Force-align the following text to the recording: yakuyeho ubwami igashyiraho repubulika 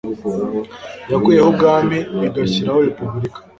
yakuyeho 1.11 1.47
ubwami 1.53 1.97
igashyiraho 2.27 2.79
repubulika 2.87 3.39